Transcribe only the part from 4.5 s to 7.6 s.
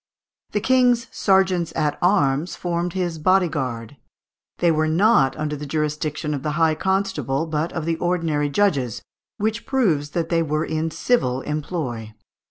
they were not under the jurisdiction of the high constable,